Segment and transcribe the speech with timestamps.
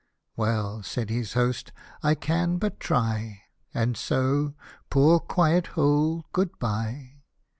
[0.35, 4.55] ''Well," said his host," I can but try, And so,
[4.89, 7.21] poor quiet hole, good bye!"